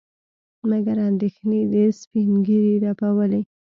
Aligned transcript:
مګر 0.69 0.97
اندېښنې 1.09 1.61
د 1.71 1.73
سپينږيري 1.99 2.75
رپولې. 2.85 3.41